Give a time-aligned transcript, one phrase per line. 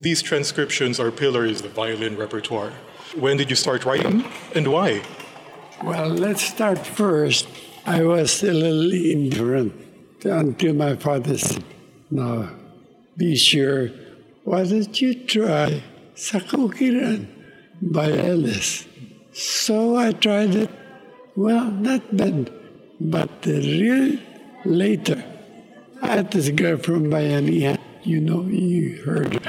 [0.00, 2.70] These transcriptions are pillars of the violin repertoire.
[3.18, 4.22] When did you start writing
[4.54, 5.02] and why?
[5.82, 7.48] Well, let's start first.
[7.84, 9.74] I was a little indifferent
[10.22, 11.64] until my father said,
[12.12, 12.48] Now,
[13.16, 13.88] be sure,
[14.44, 15.82] why don't you try
[16.14, 17.26] Sakukiran
[17.82, 18.86] by Ellis?
[19.32, 20.70] So I tried it.
[21.34, 22.52] Well, not bad,
[23.00, 24.16] but the real
[24.64, 25.24] later,
[26.00, 29.42] I had this girl from Bayanihan, you know, you heard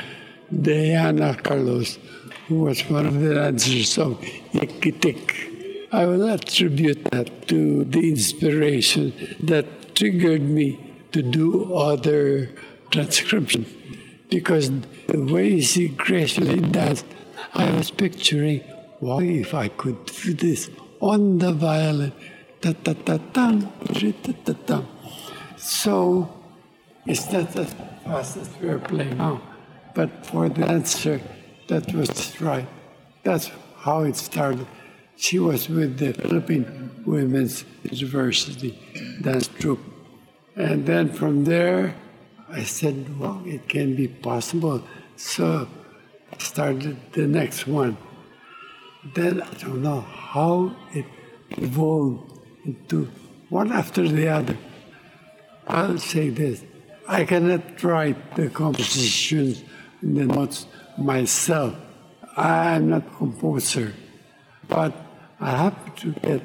[0.51, 1.99] Diana Carlos,
[2.47, 4.19] who was one of the dancers of
[4.53, 5.87] Ikitik.
[5.91, 10.79] I will attribute that to the inspiration that triggered me
[11.11, 12.49] to do other
[12.91, 13.65] transcription.
[14.29, 14.69] Because
[15.07, 17.05] the way she gracefully danced,
[17.53, 18.61] I was picturing,
[18.99, 20.69] what if I could do this
[20.99, 22.13] on the violin?
[22.61, 23.71] Ta ta ta tam,
[24.21, 24.87] ta ta tam.
[25.57, 26.29] So
[27.05, 27.73] it's not as
[28.05, 29.41] fast as we're playing now.
[29.41, 29.58] Oh.
[29.93, 31.21] But for the dancer,
[31.67, 32.67] that was right.
[33.23, 34.67] That's how it started.
[35.15, 38.79] She was with the Philippine Women's University
[39.21, 39.79] dance troupe.
[40.55, 41.95] And then from there,
[42.49, 44.83] I said, well, it can be possible.
[45.15, 45.67] So
[46.31, 47.97] I started the next one.
[49.13, 51.05] Then I don't know how it
[51.51, 53.09] evolved into
[53.49, 54.57] one after the other.
[55.67, 56.63] I'll say this
[57.07, 59.63] I cannot write the compositions
[60.01, 61.75] the notes myself.
[62.35, 63.93] I'm not a composer,
[64.67, 64.93] but
[65.39, 66.41] I happen to get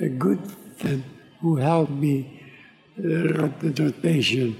[0.00, 0.40] a good
[0.76, 1.04] friend
[1.40, 2.42] who helped me
[2.98, 4.56] uh, write the notation.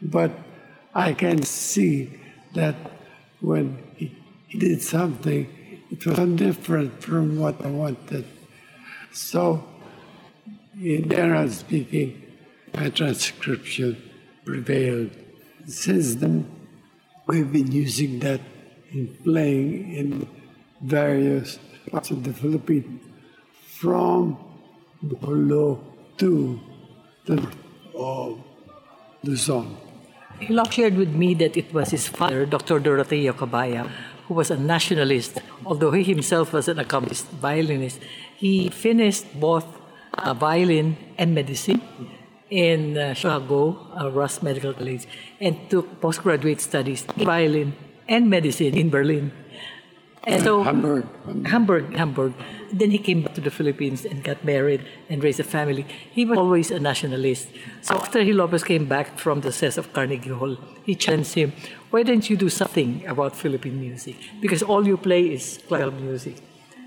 [0.00, 0.32] But
[0.94, 2.18] I can see
[2.54, 2.76] that
[3.40, 5.48] when he, he did something,
[5.90, 8.24] it was different from what I wanted.
[9.12, 9.64] So,
[10.80, 12.22] in general speaking,
[12.74, 13.96] my transcription
[14.44, 15.10] prevailed.
[15.66, 16.57] Since then,
[17.28, 18.40] we've been using that
[18.90, 20.26] in playing in
[20.80, 21.58] various
[21.90, 23.04] parts of the Philippines,
[23.78, 24.36] from
[25.02, 25.78] Bolo
[26.16, 26.58] to
[27.26, 27.36] the
[27.94, 28.42] oh,
[29.22, 29.76] Luzon.
[30.48, 32.80] Locke shared with me that it was his father, Dr.
[32.80, 33.90] Doroteo Kabayao,
[34.26, 35.38] who was a nationalist.
[35.66, 38.00] Although he himself was an accomplished violinist,
[38.36, 39.66] he finished both
[40.14, 41.82] uh, violin and medicine
[42.50, 45.06] in uh, Chicago, uh, Rush Medical College,
[45.40, 47.74] and took postgraduate studies in violin
[48.08, 49.32] and medicine in Berlin.
[50.24, 51.06] And so Hamburg.
[51.46, 52.34] Hamburg, Hamburg.
[52.72, 55.86] Then he came back to the Philippines and got married and raised a family.
[56.10, 57.48] He was always a nationalist.
[57.80, 61.52] So after Gilopez came back from the CES of Carnegie Hall, he challenged him,
[61.90, 64.16] why don't you do something about Philippine music?
[64.40, 66.36] Because all you play is classical music.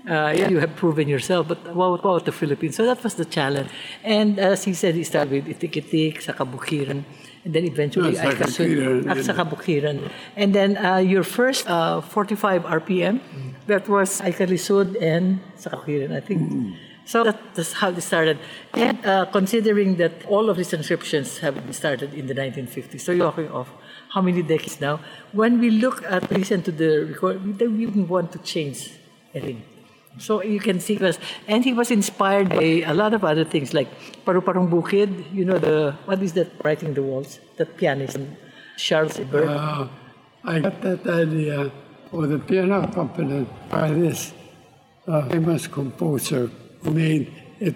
[0.08, 2.74] Uh, yeah, you have proven yourself, but what about the Philippines?
[2.74, 3.70] So that was the challenge.
[4.02, 7.04] And as he said, he started with Itik-Itik, sa Kabukiran,
[7.44, 10.10] and then eventually Ah, at sa Kabukiran.
[10.34, 13.20] And then uh, your first uh, 45 RPM,
[13.68, 16.74] that was Ay Kalisud and sa Kabukiran, I think.
[17.04, 18.38] So that, that's how it started.
[18.74, 23.12] And uh, considering that all of these transcriptions have been started in the 1950s, so
[23.12, 23.68] you're talking of
[24.10, 25.00] how many decades now?
[25.32, 28.90] When we look at, listen to the record, we don't even want to change
[29.34, 29.62] anything.
[30.18, 31.18] So you can see was,
[31.48, 33.88] and he was inspired by a lot of other things like
[34.24, 38.18] Paru Parong Bukid, you know the what is that writing the walls, that pianist,
[38.76, 39.48] Charles Ebert.
[39.48, 39.88] Uh,
[40.44, 41.72] I got that idea
[42.10, 44.34] for the piano accompaniment by this
[45.06, 46.50] uh, famous composer
[46.82, 47.74] who made a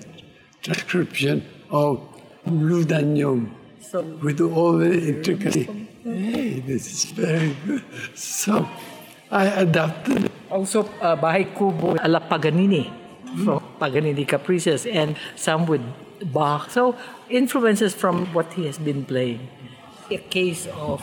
[0.62, 2.00] transcription of
[2.47, 5.64] Ludanyong So with all the intricacy.
[6.03, 7.82] Hey, this is very good.
[8.14, 8.68] So
[9.30, 10.30] I adapted.
[10.51, 12.91] Also uh, Bahay Kubo ala Paganini
[13.45, 15.83] from Paganini Caprices and some with
[16.33, 16.71] Bach.
[16.71, 16.97] So
[17.29, 19.49] influences from what he has been playing.
[20.11, 21.03] A case of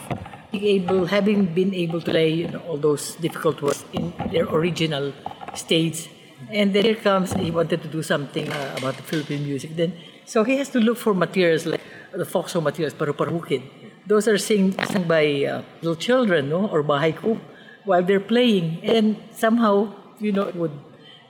[0.54, 5.14] able, having been able to play you know, all those difficult words in their original
[5.56, 6.08] states.
[6.50, 9.76] And then here comes, he wanted to do something uh, about the Philippine music.
[9.76, 9.94] Then,
[10.26, 11.82] so he has to look for materials like
[12.12, 13.64] the folk song materials, paru-parukid.
[14.06, 17.40] Those are sing, sung by uh, little children, no, or bahay ko,
[17.86, 20.72] while they're playing, and somehow, you know, it would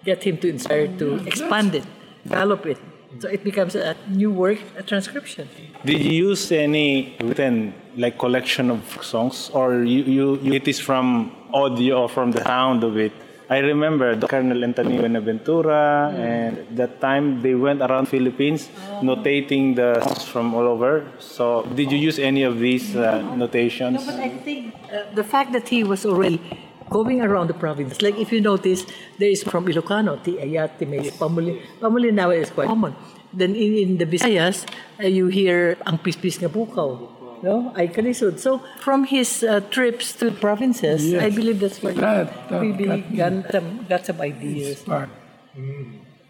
[0.03, 1.27] get him to inspire to mm.
[1.27, 1.85] expand it,
[2.23, 2.77] develop it.
[3.19, 5.47] So it becomes a new work, a transcription.
[5.85, 10.79] Did you use any written like collection of songs, or you, you, you it is
[10.79, 13.13] from audio or from the sound of it?
[13.53, 18.65] I remember Colonel Antonio Buenaventura, and that time they went around Philippines
[19.05, 21.05] notating the songs from all over.
[21.19, 24.01] So, did you use any of these uh, notations?
[24.01, 26.41] No, but I think uh, the fact that he was already
[26.89, 28.89] going around the province, like if you notice,
[29.19, 31.61] there is from Ilocano, Ti Ayat, Ti May, Pamuli.
[31.77, 32.95] Pamuli now is quite common.
[33.31, 34.65] Then in, in the Visayas,
[34.97, 37.21] uh, you hear ang pispis nga bukaw.
[37.44, 38.38] No, I can assume.
[38.38, 41.24] So from his uh, trips to provinces, Yes.
[41.24, 44.81] I believe that's where That- that we got got, some, got some ideas.
[44.81, 45.10] Part.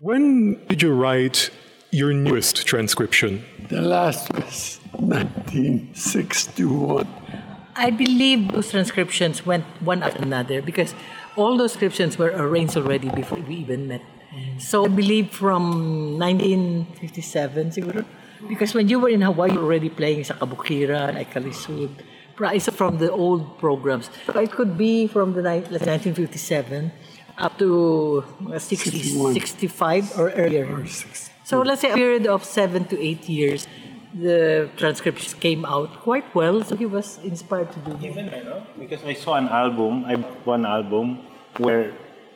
[0.01, 1.49] When did you write
[1.91, 3.43] your newest transcription?
[3.69, 7.07] The last was 1961.
[7.75, 10.93] I believe those transcriptions went one after another because
[11.35, 14.01] all those transcriptions were arranged already before we even met.
[14.59, 18.05] So I believe from 1957 siguro.
[18.47, 21.89] Because when you were in Hawaii, you were already playing sa Kabukiran, Ay Kalisud,
[22.35, 24.09] price from the old programs.
[24.25, 26.91] So it could be from the ni- like 1957
[27.37, 30.65] up to uh, 60, 65 or earlier.
[30.69, 30.85] Or.
[31.43, 33.67] So let's say a period of seven to eight years,
[34.13, 36.63] the transcriptions came out quite well.
[36.63, 38.09] So he was inspired to do more.
[38.09, 41.25] Even I know because I saw an album, I one album
[41.57, 41.93] where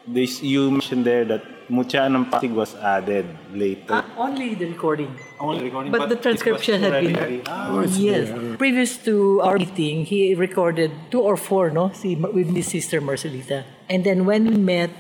[0.07, 3.94] this you mentioned there that Mutya ng Pasig was added later.
[3.94, 5.12] Uh, only the recording.
[5.39, 7.15] Only recording, But, the transcription had been.
[7.18, 8.30] already- Ah, yes.
[8.31, 8.56] there.
[8.56, 11.92] Previous to our meeting, he recorded two or four, no?
[11.94, 13.65] See, with his sister Marcelita.
[13.89, 14.92] And then when we met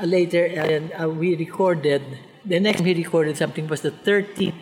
[0.00, 2.02] uh, later, and uh, we recorded.
[2.44, 4.52] The next time he recorded something was the 30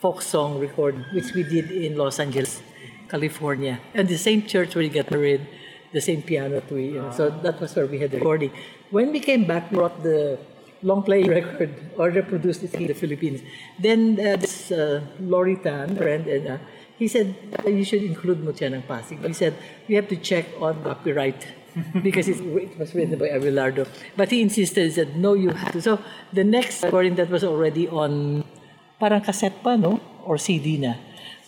[0.00, 2.62] folk song record, which we did in Los Angeles,
[3.08, 5.46] California, and the same church where he got married,
[5.92, 6.94] the same piano that we.
[6.94, 8.50] You know, so that was where we had the recording.
[8.90, 10.38] When we came back, we brought the
[10.82, 13.42] long play record or reproduced it in the Philippines.
[13.78, 16.58] Then uh, this uh, Lori Tan, friend, and uh,
[16.96, 19.20] he said "Uh, you should include Mutya ng Pasig.
[19.24, 19.54] He said
[19.88, 21.46] we have to check on copyright
[22.02, 23.86] because it's, it was written by Abelardo.
[24.16, 25.82] But he insisted, he said no, you have to.
[25.82, 26.00] So
[26.32, 28.44] the next recording that was already on
[28.98, 30.00] parang cassette pa, no?
[30.24, 30.94] Or CD na.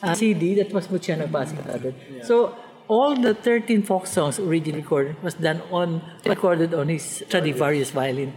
[0.02, 1.94] Uh, CD, that was Mutya ng Pasig added.
[2.24, 2.56] So
[2.90, 8.34] all the 13 folk songs originally recorded was done on, recorded on his Stradivarius violin.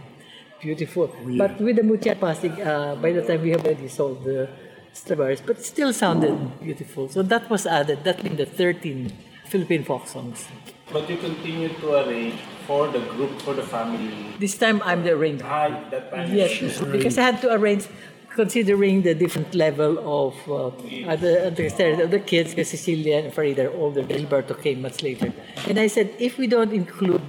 [0.62, 1.10] Beautiful.
[1.36, 4.48] But with the Mutya Pasig, uh, by the time we have already sold the
[4.92, 7.08] Stradivarius, but still sounded beautiful.
[7.08, 9.12] So that was added, that in the 13
[9.46, 10.46] Philippine folk songs.
[10.92, 14.36] But you continue to arrange for the group, for the family.
[14.38, 15.44] This time I'm the arranger.
[15.44, 16.32] Ah, that time.
[16.32, 17.88] Yes, because I had to arrange,
[18.34, 20.66] considering the different level of uh,
[21.08, 24.02] other, other the kids, Cecilia and Faridah are older.
[24.02, 25.32] Gilberto came much later,
[25.68, 27.22] and I said if we don't include,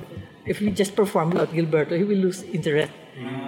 [0.46, 2.92] if we just perform without Gilberto, he will lose interest.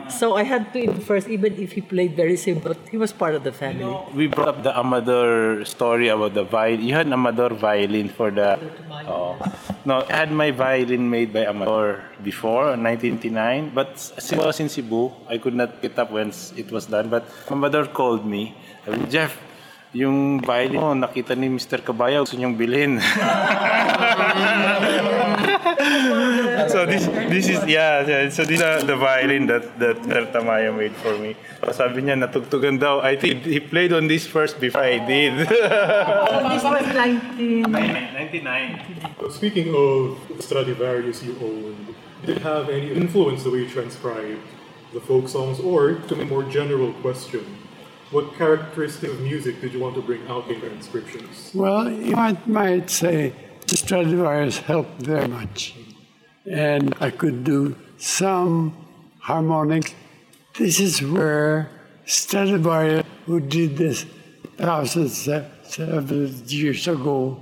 [0.09, 3.43] So I had to first, even if he played very simple, he was part of
[3.43, 3.87] the family.
[4.13, 6.85] We brought up the Amador story about the violin.
[6.85, 8.59] You had an Amador violin for the.
[9.07, 9.35] Oh.
[9.85, 13.71] No, I had my violin made by Amador before, in 1989.
[13.73, 17.09] But since I was in Cebu, I could not get up once it was done.
[17.09, 18.55] But Amador called me.
[18.85, 19.35] Sabi, Jeff,
[19.95, 21.79] yung violin mo, nakita ni Mr.
[21.79, 22.99] Kabayao, gusto niyong bilhin.
[26.77, 30.29] so this this is yeah, yeah so this is the violin that that Mr.
[30.29, 31.33] Tamayo made for me.
[31.65, 33.01] So sabi niya natugtugan daw.
[33.01, 35.49] I think he played on this first before I did.
[35.49, 37.65] This was 19.
[37.65, 39.33] 99.
[39.33, 44.45] Speaking of Stradivarius you owned, did it have any influence the way you transcribed
[44.93, 45.57] the folk songs?
[45.57, 47.41] Or, to a more general question,
[48.13, 51.51] what characteristic of music did you want to bring out in your transcriptions?
[51.57, 53.33] Well, you might, might say
[53.65, 55.86] the Stradivarius helped very much.
[56.51, 58.73] And I could do some
[59.19, 59.93] harmonics.
[60.57, 61.69] This is where
[62.05, 64.05] Stradivarius, who did this
[64.57, 66.11] thousands of
[66.51, 67.39] years ago,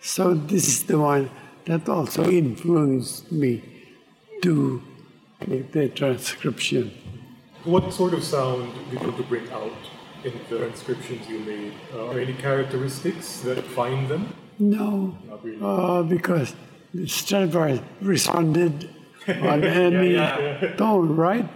[0.00, 1.28] so this is the one
[1.64, 3.62] that also influenced me
[4.42, 4.80] to
[5.46, 6.92] make the transcription.
[7.64, 9.72] What sort of sound did you want to bring out
[10.24, 11.72] in the transcriptions you made?
[11.92, 14.32] Uh, are any characteristics that define them?
[14.60, 15.58] No, Not really.
[15.60, 16.54] uh, because
[17.06, 18.88] Stradivarius responded
[19.28, 20.16] on any
[20.76, 21.50] tone, right?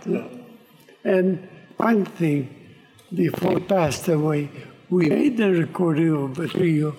[1.04, 2.54] And one thing,
[3.14, 4.50] before he passed away,
[4.90, 6.96] we made the recording of a trio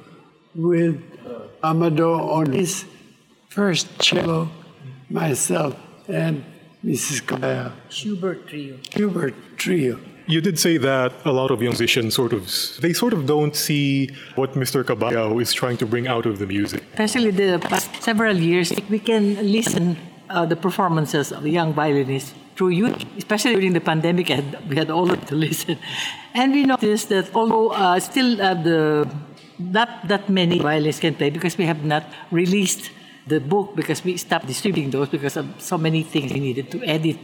[0.55, 1.01] with
[1.63, 2.85] Amado on his
[3.49, 4.49] first cello,
[5.09, 5.75] myself,
[6.07, 6.43] and
[6.83, 7.21] Mrs.
[7.23, 8.79] Kabayao, Schubert Trio.
[8.93, 9.99] Hubert Trio.
[10.27, 12.47] You did say that a lot of musicians sort of
[12.81, 14.83] they sort of don't see what Mr.
[14.83, 16.83] Kabayao is trying to bring out of the music.
[16.93, 19.97] especially the past several years, we can listen
[20.29, 24.29] uh, the performances of the young violinists through YouTube, especially during the pandemic.
[24.29, 25.77] Had, we had all to listen,
[26.33, 29.09] and we noticed that although uh, still uh, the
[29.59, 32.91] not that many violinists can play because we have not released
[33.27, 36.83] the book because we stopped distributing those because of so many things we needed to
[36.83, 37.17] edit.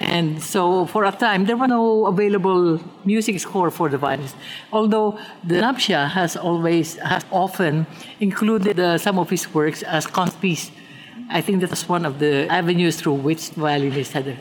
[0.00, 4.34] And so for a time, there were no available music score for the violins.
[4.72, 7.86] Although the NAMCYA has always, has often
[8.20, 10.70] included uh, some of his works as concert piece.
[11.30, 14.36] I think that was one of the avenues through which violinists had a,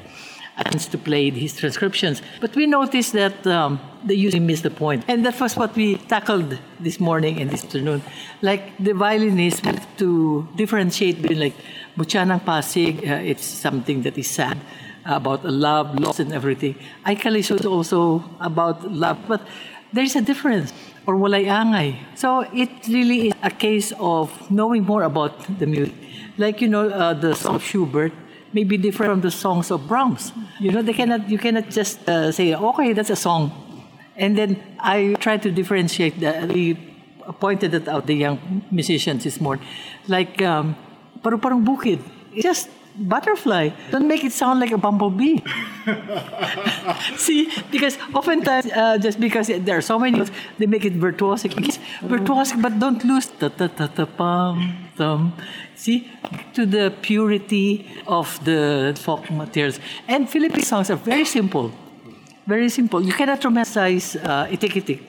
[0.63, 2.19] chance to play his transcriptions.
[2.41, 5.05] But we noticed that um, they usually miss the point.
[5.07, 8.01] And that was what we tackled this morning and this afternoon.
[8.41, 11.55] Like the violinists have to differentiate between like
[11.95, 14.57] Mutya ng Pasig, uh, it's something that is sad
[15.07, 16.75] about love, loss, and everything.
[17.05, 19.41] Ay Kalisud is also about love, but
[19.93, 20.73] there's a difference.
[21.07, 21.95] Or walay angay.
[22.15, 25.95] So it really is a case of knowing more about the music.
[26.37, 28.11] Like you know, uh, the song of Schubert
[28.51, 30.33] may be different from the songs of Brahms.
[30.59, 31.29] You know, they cannot.
[31.29, 33.55] You cannot just uh, say, okay, that's a song,
[34.17, 36.51] and then I try to differentiate that.
[36.51, 36.75] We
[37.39, 39.65] pointed it out the young musicians this morning,
[40.07, 40.75] like um,
[41.23, 42.03] paru-parang bukid.
[42.35, 42.69] It's just
[42.99, 43.69] butterfly.
[43.91, 45.39] Don't make it sound like a bumblebee.
[47.15, 50.23] See, because oftentimes, uh, just because there are so many,
[50.57, 51.57] they make it virtuosic.
[51.65, 55.33] It's virtuosic, but don't lose the ta ta ta pam thum.
[55.75, 56.09] See,
[56.53, 59.79] to the purity of the folk materials.
[60.07, 61.71] And Philippine songs are very simple.
[62.47, 63.01] Very simple.
[63.03, 65.01] You cannot romanticize uh, itik-itik.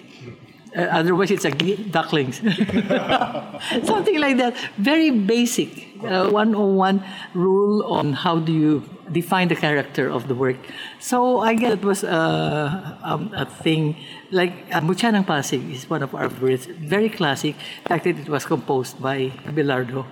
[0.77, 1.59] Uh, otherwise, it's like
[1.91, 2.37] ducklings.
[3.85, 4.55] Something like that.
[4.77, 5.88] Very basic.
[6.05, 7.03] Uh, 101
[7.35, 10.57] rule on how do you define the character of the work.
[11.01, 13.97] So I guess it was uh, um, a thing
[14.31, 16.67] like uh, Mutya ng Pasig is one of our favorites.
[16.67, 17.57] Very classic.
[17.85, 20.07] The fact it was composed by Abelardo.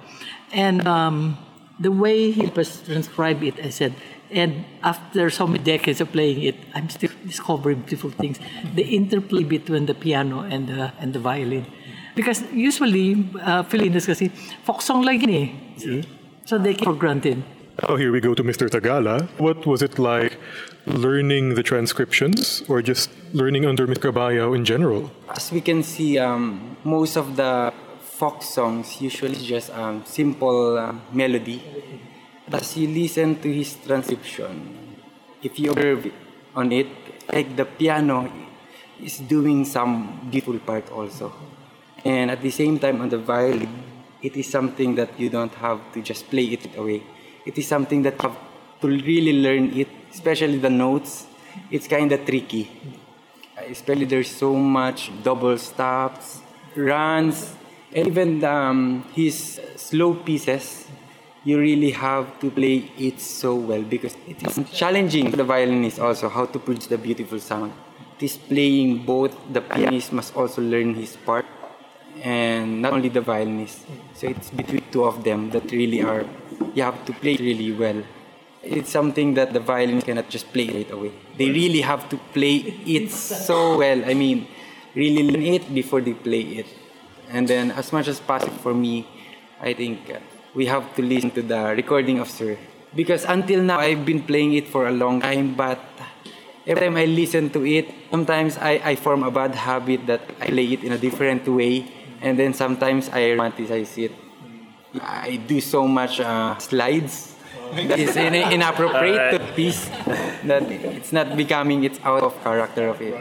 [0.52, 1.38] And um,
[1.78, 3.94] the way he transcribed it, I said,
[4.30, 8.38] and after so many decades of playing it, I'm still discovering beautiful things.
[8.74, 11.66] The interplay between the piano and the, and the violin.
[12.16, 14.32] Because usually, uh, Filipinos kasi,
[14.64, 15.49] folk song lang yun eh.
[15.76, 16.02] See?
[16.49, 17.44] So they take for granted.
[17.85, 18.73] Oh, here we go to Mr.
[18.73, 19.28] Tagala.
[19.37, 20.40] What was it like
[20.88, 24.08] learning the transcriptions or just learning under Mr.
[24.08, 25.12] Kabayao in general?
[25.28, 27.70] As we can see, um, most of the
[28.00, 31.61] folk songs usually just um, simple uh, melody
[32.52, 34.70] as you listen to his transcription,
[35.42, 36.12] if you observe
[36.54, 36.87] on it,
[37.32, 38.30] like the piano
[39.02, 41.32] is doing some beautiful part also.
[42.06, 43.82] And at the same time on the violin,
[44.22, 47.02] it is something that you don't have to just play it away.
[47.44, 48.38] It is something that you have
[48.82, 51.26] to really learn it, especially the notes.
[51.68, 52.70] It's kind of tricky.
[53.68, 56.42] Especially there's so much double stops,
[56.76, 57.52] runs,
[57.92, 60.86] and even um, his slow pieces
[61.42, 66.28] you really have to play it so well because it is challenging the violinist also
[66.28, 67.72] how to produce the beautiful sound.
[68.18, 71.46] It is playing both the pianist must also learn his part
[72.23, 73.80] and not only the violinist.
[74.14, 76.25] So it's between two of them that really are
[76.75, 78.02] you have to play really well.
[78.62, 81.12] It's something that the violinist cannot just play right away.
[81.37, 82.56] They really have to play
[82.87, 84.04] it so well.
[84.04, 84.49] I mean,
[84.94, 86.66] really learn it before they play it.
[87.30, 89.06] And then as much as possible for me,
[89.61, 90.18] I think uh,
[90.54, 92.58] we have to listen to the recording of Sir.
[92.94, 95.78] Because until now, I've been playing it for a long time, but
[96.66, 100.46] every time I listen to it, sometimes I, I form a bad habit that I
[100.46, 101.87] play it in a different way,
[102.20, 104.12] and then sometimes I romanticize it.
[105.00, 107.37] I do so much uh, slides
[107.75, 109.88] that is in, inappropriate to the piece
[110.44, 113.14] that it's not becoming its out of character of it.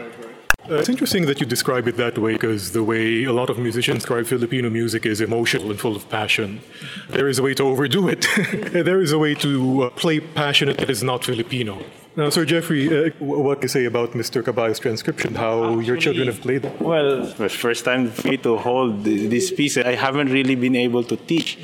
[0.68, 3.58] Uh, it's interesting that you describe it that way because the way a lot of
[3.58, 6.60] musicians describe Filipino music is emotional and full of passion.
[7.08, 8.26] There is a way to overdo it.
[8.72, 11.84] there is a way to uh, play passionate that is not Filipino.
[12.16, 14.42] Now, Sir Jeffrey, uh, what do you say about Mr.
[14.42, 15.34] Kabayao's transcription?
[15.34, 16.80] How Actually, your children have played it?
[16.80, 19.76] Well, first time for me to hold this piece.
[19.76, 21.58] I haven't really been able to teach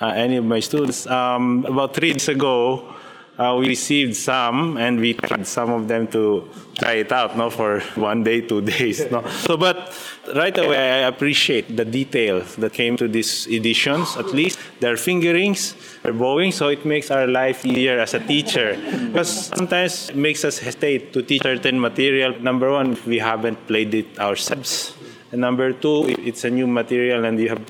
[0.00, 1.06] uh, any of my students.
[1.06, 2.92] Um, about three days ago,
[3.38, 6.48] uh, we received some and we tried some of them to
[6.78, 9.26] try it out no for one day two days no.
[9.28, 9.92] So but
[10.36, 14.58] right away i appreciate the details that came to these editions at least.
[14.80, 18.76] Their fingerings their bowing so it makes our life easier as a teacher.
[19.06, 22.38] Because sometimes it makes us hesitate to teach certain material.
[22.40, 24.94] Number one we haven't played it ourselves.
[25.30, 27.64] And number two it's a new material and you have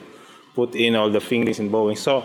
[0.54, 1.96] put in all the fingerings and bowing.
[1.96, 2.24] So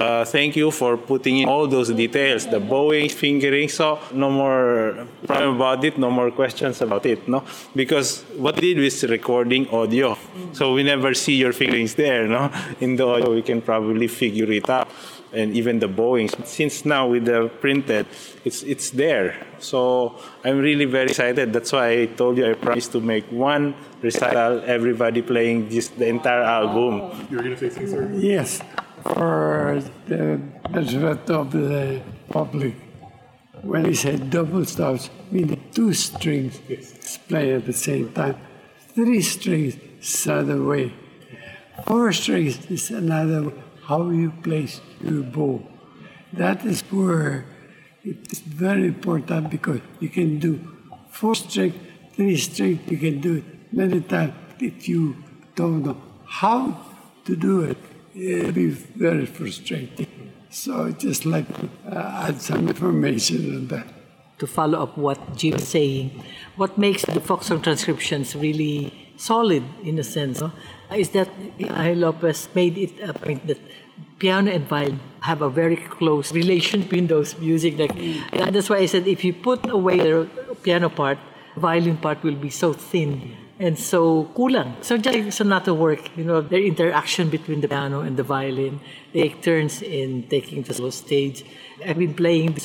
[0.00, 3.68] uh, thank you for putting in all those details, the bowing, fingering.
[3.68, 7.44] So no more problem about it, no more questions about it, no?
[7.74, 10.16] Because what we did was recording audio,
[10.52, 12.50] so we never see your fingerings there, no?
[12.80, 14.88] In the audio, we can probably figure it out,
[15.32, 16.28] and even the bowing.
[16.44, 18.06] Since now with the printed,
[18.44, 19.36] it's it's there.
[19.58, 21.52] So I'm really very excited.
[21.52, 26.08] That's why I told you I promised to make one recital, everybody playing this the
[26.08, 27.26] entire album.
[27.30, 28.10] You're gonna say something, sir?
[28.14, 28.60] Yes
[29.04, 32.74] for the benefit of the public.
[33.62, 36.60] When he said double stops, meaning two strings
[37.28, 38.36] play at the same time.
[38.94, 40.92] Three strings is another way.
[41.86, 43.54] Four strings is another way.
[43.84, 45.62] How you place your bow.
[46.32, 47.44] That is where
[48.04, 50.60] It's very important because you can do
[51.08, 51.72] four string,
[52.14, 54.34] three string, you can do it many times.
[54.60, 55.16] If you
[55.54, 55.96] don't know
[56.26, 56.84] how
[57.24, 57.78] to do it,
[58.14, 60.06] it'll be very frustrating.
[60.50, 61.46] So I just like
[61.90, 63.86] uh, add some information on that.
[64.38, 66.22] To follow up what Jim was saying,
[66.56, 70.42] what makes the folk song transcriptions really solid in a sense
[70.94, 71.28] is that
[71.58, 73.58] Gilopez made it a point that
[74.18, 77.78] piano and violin have a very close relation between those music.
[77.78, 80.28] Like that's why I said if you put away the
[80.62, 81.18] piano part,
[81.56, 84.82] violin part will be so thin and so kulang.
[84.84, 88.80] So just like sonata work, you know, their interaction between the piano and the violin,
[89.12, 91.44] they take turns in taking the slow stage.
[91.84, 92.58] I've been playing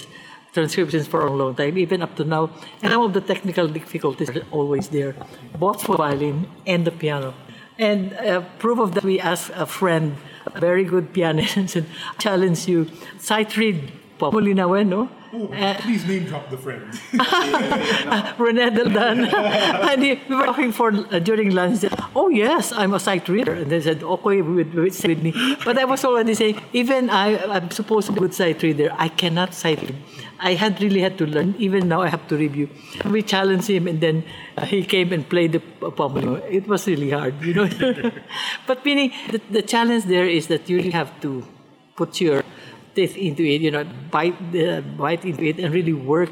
[0.53, 2.49] transcriptions for a long time, even up to now.
[2.81, 5.15] And some of the technical difficulties are always there,
[5.57, 7.33] both for violin and the piano.
[7.77, 10.17] And uh, proof of that, we asked a friend,
[10.47, 11.85] a very good pianist, and said,
[12.17, 15.09] challenge you, sight read Molinawen, no?
[15.31, 15.47] Oh,
[15.79, 16.83] please name drop the friend.
[18.39, 19.31] Rene Daldan.
[19.91, 21.79] and he, we were talking for uh, during lunch.
[21.79, 23.53] Said, oh yes, I'm a sight reader.
[23.53, 25.57] And they said, okay, with, with, with me.
[25.63, 28.89] But I was already saying, even I, I'm supposed to be a good sight reader.
[28.97, 29.97] I cannot sight read.
[30.39, 31.53] I had really had to learn.
[31.59, 32.69] Even now, I have to review.
[33.05, 34.23] We challenged him, and then
[34.57, 36.35] uh, he came and played the pomolo.
[36.49, 37.69] It was really hard, you know.
[38.65, 41.45] but meaning, the, the challenge there is that you really have to
[41.97, 42.43] put your
[42.95, 46.31] teeth into it, you know, bite the, bite into it, and really work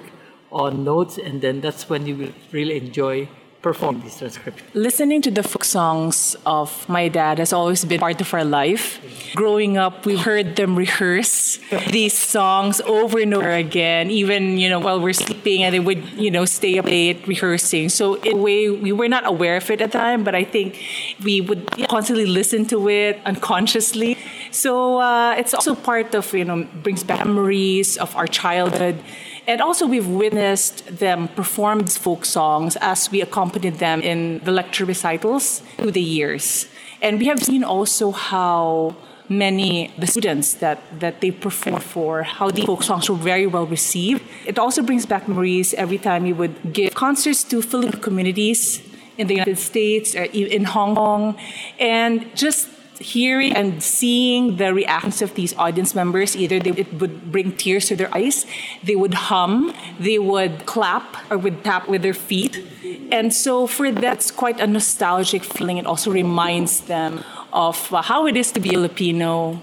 [0.52, 3.28] on notes, and then that's when you will really enjoy
[3.62, 4.66] performing this transcription.
[4.74, 9.02] Listening to the folk songs of my dad has always been part of our life.
[9.36, 11.60] Growing up, we heard them rehearse
[11.90, 16.02] these songs over and over again, even you know while we're sleeping, and they would
[16.14, 17.90] you know stay up late rehearsing.
[17.90, 20.44] So in a way, we were not aware of it at the time, but I
[20.44, 20.80] think
[21.24, 24.18] we would constantly listen to it unconsciously.
[24.58, 28.98] So uh, it's also part of you know brings back memories of our childhood.
[29.46, 34.52] And also, we've witnessed them perform these folk songs as we accompanied them in the
[34.52, 36.68] lecture recitals through the years.
[37.02, 38.96] And we have seen also how
[39.30, 43.68] many the students that, that they perform for, how the folk songs were very well
[43.68, 44.24] received.
[44.46, 48.82] It also brings back memories every time we would give concerts to Filipino communities
[49.18, 51.38] in the United States in Hong Kong.
[51.80, 57.32] And just hearing and seeing the reactions of these audience members either they, it would
[57.32, 58.46] bring tears to their eyes
[58.84, 62.64] they would hum they would clap or would tap with their feet.
[63.12, 65.78] And so for that's quite a nostalgic feeling.
[65.78, 69.62] It also reminds them of uh, how it is to be a filipino.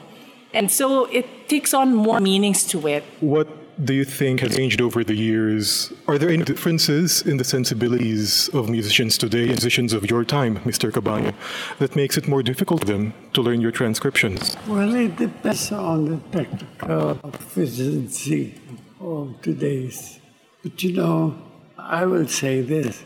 [0.53, 3.05] And so it takes on more meanings to it.
[3.21, 3.49] What
[3.83, 5.93] do you think has changed over the years?
[6.07, 10.91] Are there any differences in the sensibilities of musicians today, musicians of your time, Mr.
[10.91, 11.35] Kabayao,
[11.79, 14.57] that makes it more difficult for them to learn your transcriptions?
[14.67, 18.55] Well, it depends on the technical efficiency
[19.01, 20.21] of today's.
[20.63, 21.35] But you know,
[21.77, 23.03] I will say this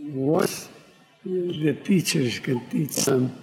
[0.00, 0.68] once
[1.24, 3.36] the teachers can teach them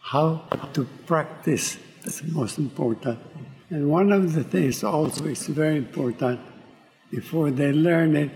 [0.00, 3.18] how to practice, that's most important.
[3.68, 6.40] And one of the things also is very important
[7.10, 8.30] before they learn it,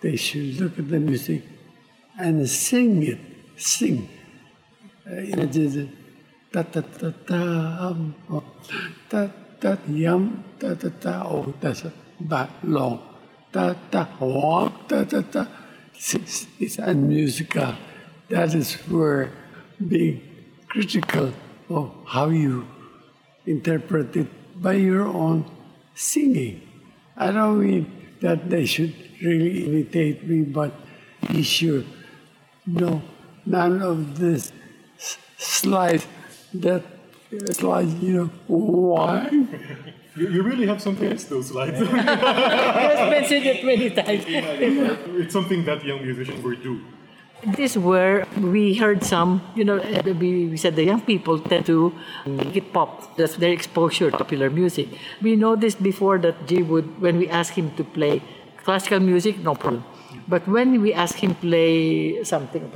[0.00, 1.42] they should look at the music
[2.18, 3.18] and sing it.
[3.56, 4.08] Sing.
[5.06, 5.88] Uh, just
[6.52, 7.40] ta ta ta ta
[7.88, 8.44] um, oh,
[9.08, 9.28] ta
[9.60, 11.84] ta yum ta ta ta oh that's
[12.20, 13.00] that long
[13.52, 15.46] ta ta oh ta ta ta.
[15.94, 17.76] It's, it's unmusical.
[18.30, 19.32] That is where
[19.76, 20.22] being
[20.68, 21.34] critical
[21.68, 22.66] of how you
[23.44, 25.44] interpret it by your own
[25.94, 26.60] singing.
[27.16, 30.72] I don't mean that they should really imitate me, but
[31.28, 31.82] be sure,
[32.66, 33.02] no,
[33.46, 34.52] none of this
[35.38, 36.02] slide
[36.54, 39.28] that uh, it's like, you know, why?
[40.16, 41.80] You, you really have something against those slides.
[41.82, 44.24] I've mentioned it many times.
[44.28, 46.80] it's something that young musicians were do.
[47.42, 51.94] This is where we heard some, you know, we, said the young people tend to
[52.26, 53.16] it pop.
[53.16, 54.88] That's their exposure to popular music.
[55.22, 58.22] We noticed before that G would, when we asked him to play
[58.62, 59.84] classical music, no problem.
[60.28, 62.70] But when we ask him play something,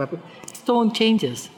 [0.64, 1.50] tone changes,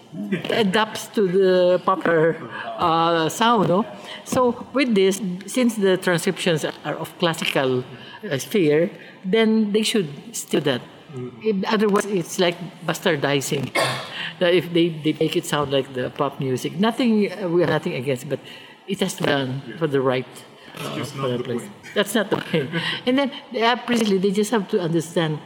[0.50, 2.36] adapts to the popular
[2.78, 3.68] uh, sound.
[3.68, 3.86] No?
[4.24, 7.84] So with this, since the transcriptions are of classical
[8.28, 8.90] uh, sphere,
[9.24, 10.82] then they should still that.
[11.42, 13.70] In otherwise, it's like bastardizing.
[14.40, 17.94] if they, they make it sound like the pop music, nothing uh, we have nothing
[17.94, 18.40] against, but
[18.86, 20.26] it has to be done for the right.
[20.76, 21.62] Uh, for the place.
[21.62, 21.72] point.
[21.94, 22.70] That's not the point.
[23.06, 25.38] and then, uh, precisely, they just have to understand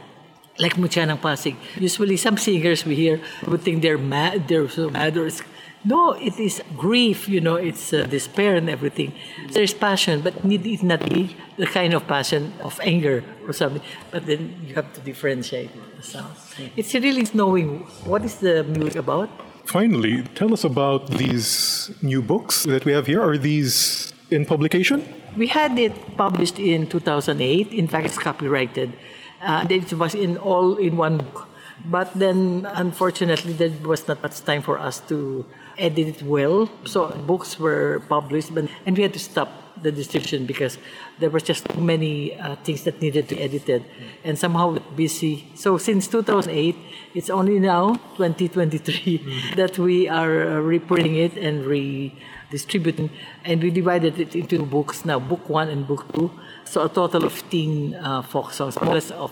[0.59, 1.55] like Mutya ng Pasig.
[1.79, 5.41] Usually, some singers we hear would think they're mad, they're so mad, or it's
[5.83, 9.13] No, it is grief, you know, it's uh, despair and everything.
[9.49, 13.81] There's passion, but need it not be the kind of passion of anger or something.
[14.11, 16.35] But then you have to differentiate the sound.
[16.77, 19.29] It's really knowing what is the music about.
[19.65, 23.21] Finally, tell us about these new books that we have here.
[23.21, 25.03] Are these in publication?
[25.35, 27.71] We had it published in 2008.
[27.73, 28.93] In fact, it's copyrighted.
[29.41, 31.47] Uh, it was in all in one book.
[31.85, 35.45] But then, unfortunately, there was not much time for us to
[35.77, 36.69] edit it well.
[36.85, 39.49] So books were published, but, and we had to stop
[39.81, 40.77] the distribution because
[41.19, 43.83] there was just too many uh, things that needed to be edited,
[44.23, 45.47] and somehow busy.
[45.55, 46.75] So since 2008,
[47.15, 53.09] it's only now 2023 that we are uh, reprinting it and redistributing,
[53.43, 56.29] and we divided it into books now, book one and book two.
[56.65, 59.31] So a total of 15 uh, folk songs, more or less of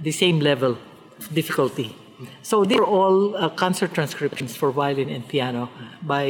[0.00, 0.78] the same level
[1.32, 1.96] difficulty.
[2.42, 5.70] So they're all uh, concert transcriptions for violin and piano
[6.02, 6.26] by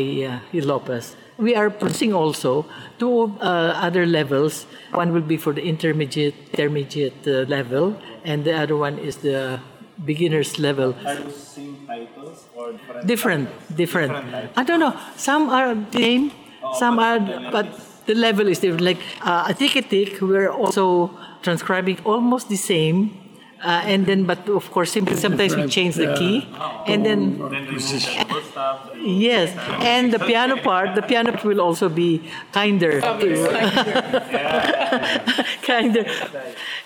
[0.52, 1.16] uh, Lopez.
[1.38, 2.66] We are producing also
[2.98, 4.66] two uh, other levels.
[4.92, 9.60] One will be for the intermediate, intermediate uh, level, and the other one is the
[10.04, 10.94] beginner's level.
[11.06, 13.06] Are same titles or different?
[13.06, 14.12] Different, different.
[14.56, 14.98] I don't know.
[15.16, 16.32] Some are the same,
[16.74, 17.20] some are,
[17.50, 17.66] but
[18.06, 18.82] the level is different.
[18.82, 23.27] Like uh, a tick a tick, we're also transcribing almost the same.
[23.60, 26.46] Uh, and then, but of course, simply sometimes we change the key,
[26.86, 28.90] and then Then remove the full stuff.
[29.02, 29.50] yes,
[29.82, 33.00] and the piano part, the piano part will also be kinder.
[35.62, 36.04] kinder.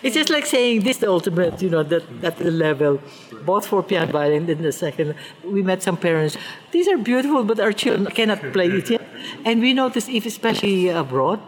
[0.02, 3.00] It's just like saying this is the ultimate, you know, that at the level,
[3.44, 4.46] both for piano and violin.
[4.46, 6.37] Then the second, we met some parents.
[6.70, 9.02] These are beautiful, but our children cannot play it yet.
[9.44, 11.40] And we noticed, if especially abroad,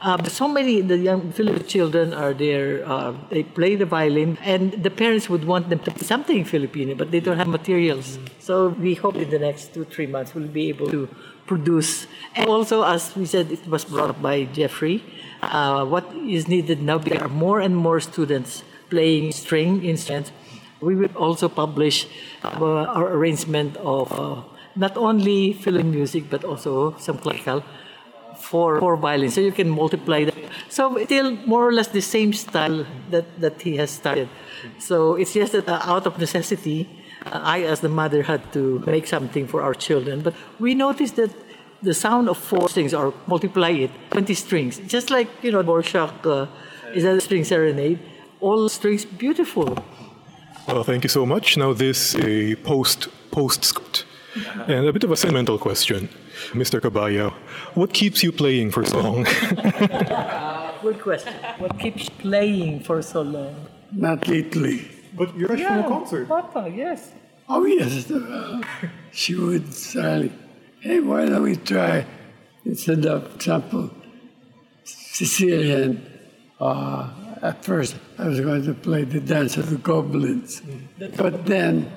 [0.00, 2.86] um, so many the young Filipino children are there.
[2.86, 6.94] Uh, they play the violin, and the parents would want them to play something Filipino,
[6.94, 8.18] but they don't have materials.
[8.38, 11.08] So we hope in the next two three months we'll be able to
[11.46, 12.06] produce.
[12.36, 15.02] And also, as we said, it was brought up by Jeffrey.
[15.42, 16.98] Uh, what is needed now?
[16.98, 20.32] There are more and more students playing string instruments.
[20.80, 22.06] We will also publish
[22.44, 24.42] uh, our arrangement of uh,
[24.76, 27.64] not only film music but also some classical
[28.40, 29.30] for, for violin.
[29.30, 30.34] So you can multiply that.
[30.68, 34.28] So still more or less the same style that, that he has started.
[34.78, 36.88] So it's just that uh, out of necessity,
[37.26, 40.20] uh, I as the mother had to make something for our children.
[40.22, 41.30] But we noticed that
[41.82, 46.26] the sound of four strings or multiply it, 20 strings, just like, you know, Dvořák
[46.26, 46.46] uh,
[46.94, 47.98] is a string serenade,
[48.40, 49.76] all strings beautiful.
[50.66, 51.56] Well, thank you so much.
[51.56, 54.04] Now, this is a post postscript
[54.66, 56.08] and a bit of a sentimental question.
[56.52, 56.80] Mr.
[56.80, 57.32] Kabayao,
[57.74, 59.24] what keeps you playing for so long?
[60.82, 61.34] Good question.
[61.58, 63.66] What keeps playing for so long?
[63.92, 64.88] Not lately.
[65.16, 66.28] but you're actually from a concert.
[66.28, 67.12] Papa, yes.
[67.48, 68.10] Oh, yes.
[68.10, 68.60] uh,
[69.10, 70.30] she would say,
[70.80, 72.06] hey, why don't we try,
[72.64, 73.90] instead of example,
[74.84, 76.04] Sicilian,
[76.60, 77.10] uh,
[77.42, 80.62] at first I was going to play the Dance of the Goblins.
[81.16, 81.90] But then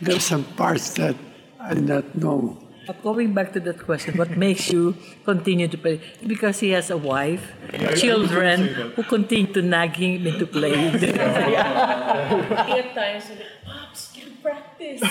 [0.00, 1.16] there's some parts that
[1.60, 2.58] I did not know.
[2.90, 6.00] But going back to that question, what makes you continue to play?
[6.26, 7.54] Because he has a wife,
[7.94, 8.66] children
[8.98, 10.96] who continue to nag him into playing.
[11.14, 13.30] At times,
[13.64, 15.00] Pops, can practice.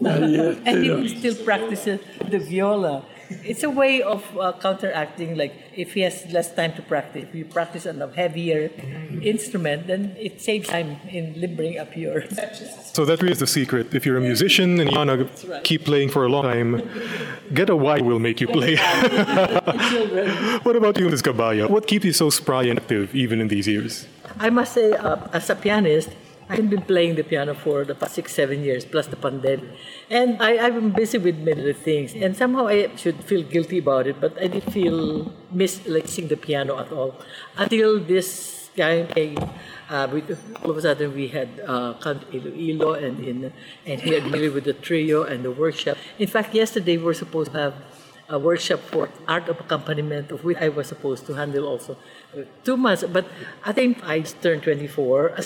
[0.00, 1.02] Not yet, and you know.
[1.02, 3.04] he still practices the viola.
[3.44, 7.34] It's a way of uh, counteracting, like if he has less time to practice, if
[7.34, 8.70] you practice on a heavier
[9.22, 12.38] instrument, then it saves time in limbering up yours.
[12.94, 13.92] So that really is the secret.
[13.92, 15.64] If you're a musician and you want to right.
[15.64, 16.88] keep playing for a long time,
[17.52, 18.76] get a wife will make you play.
[20.62, 21.20] what about you, Ms.
[21.20, 21.68] Kabayao?
[21.68, 24.06] What keeps you so spry and active even in these years?
[24.38, 26.10] I must say, uh, as a pianist,
[26.48, 29.64] I've been playing the piano for the past six, seven years, plus the pandemic.
[30.10, 32.14] And I, I've been busy with many things.
[32.14, 36.28] And somehow I should feel guilty about it, but I didn't feel miss like sing
[36.28, 37.14] the piano at all.
[37.56, 39.38] Until this guy came,
[39.88, 40.08] uh,
[40.62, 43.52] all of a sudden we had uh, Count Iloilo and, in,
[43.86, 45.96] and he had me with the trio and the workshop.
[46.18, 47.74] In fact, yesterday we were supposed to have
[48.28, 51.96] a workshop for art of accompaniment, of which I was supposed to handle also.
[52.36, 53.26] Uh, Two months, but
[53.64, 55.42] I think I turned 24, uh,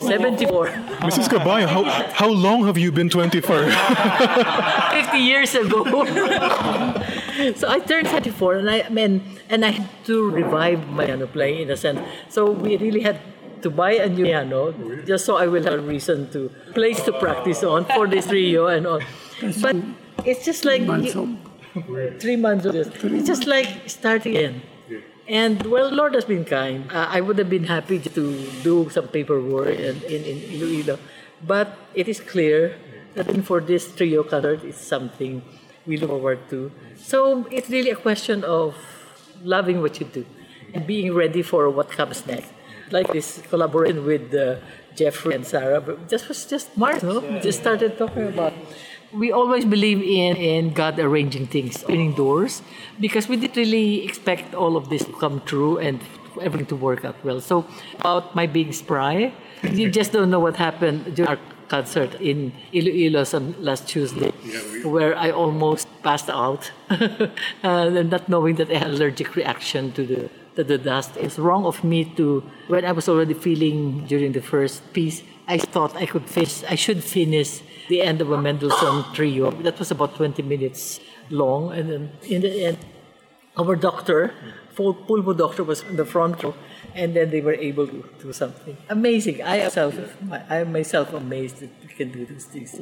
[0.00, 0.66] 74,
[1.04, 1.28] Mrs.
[1.28, 3.70] Kabayao, how, how long have you been 24?
[3.70, 5.84] 50 years ago.
[7.54, 11.26] so I turned 74, and I, I mean, and I had to revive my piano
[11.26, 12.00] playing in a sense.
[12.28, 13.20] So we really had
[13.62, 14.72] to buy a new piano
[15.04, 18.68] just so I will have a reason to place to practice on for this trio
[18.68, 19.00] and all.
[19.60, 19.76] But
[20.24, 20.82] it's just like
[22.20, 22.88] three months of this.
[23.02, 24.62] It's just like starting again.
[25.30, 26.90] And well, Lord has been kind.
[26.90, 30.98] Uh, I would have been happy to do some paperwork in, in, in Iloilo.
[31.46, 32.74] But it is clear
[33.14, 35.42] that for this trio concert, it's something
[35.86, 36.72] we look forward to.
[36.96, 38.74] So it's really a question of
[39.44, 40.26] loving what you do
[40.74, 42.50] and being ready for what comes next.
[42.90, 44.56] Like this collaboration with uh,
[44.96, 47.20] Jeffrey and Sarah, but this was just March, no?
[47.20, 48.52] We just started talking about.
[49.12, 52.62] We always believe in, in God arranging things, opening doors,
[53.00, 56.00] because we didn't really expect all of this to come true and
[56.40, 57.40] everything to work out well.
[57.40, 57.66] So
[57.98, 63.24] about my being spry, you just don't know what happened during our concert in Iloilo
[63.24, 64.30] some last Tuesday,
[64.84, 70.30] where I almost passed out, uh, not knowing that I had allergic reaction to the
[70.56, 71.16] to the dust.
[71.16, 75.22] It's wrong of me to when I was already feeling during the first piece.
[75.46, 76.62] I thought I could finish.
[76.64, 79.50] I should finish the end of a Mendelssohn trio.
[79.66, 82.02] That was about 20 minutes long, and then
[82.34, 82.78] in the end,
[83.58, 84.32] our doctor,
[84.76, 86.54] pulmo doctor, was in the front row,
[86.94, 89.42] and then they were able to do something amazing.
[89.42, 89.94] I myself,
[90.54, 92.80] I am myself amazed that we can do these things.